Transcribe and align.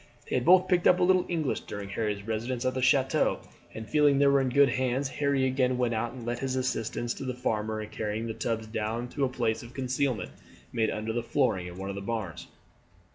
They 0.27 0.35
had 0.35 0.45
both 0.45 0.67
picked 0.67 0.87
up 0.87 0.99
a 0.99 1.03
little 1.03 1.27
English 1.29 1.59
during 1.59 1.89
Harry's 1.89 2.25
residence 2.25 2.65
at 2.65 2.73
the 2.73 2.81
chateau, 2.81 3.39
and 3.75 3.87
feeling 3.87 4.17
they 4.17 4.25
were 4.25 4.41
in 4.41 4.49
good 4.49 4.69
hands, 4.69 5.09
Harry 5.09 5.45
again 5.45 5.77
went 5.77 5.93
out 5.93 6.13
and 6.13 6.25
lent 6.25 6.39
his 6.39 6.55
assistance 6.55 7.13
to 7.13 7.23
the 7.23 7.35
farmer 7.35 7.79
in 7.79 7.89
carrying 7.91 8.25
the 8.25 8.33
tubs 8.33 8.65
down 8.65 9.09
to 9.09 9.25
a 9.25 9.29
place 9.29 9.61
of 9.61 9.75
concealment 9.75 10.31
made 10.73 10.89
under 10.89 11.13
the 11.13 11.21
flooring 11.21 11.69
of 11.69 11.77
one 11.77 11.89
of 11.89 11.95
the 11.95 12.01
barns. 12.01 12.47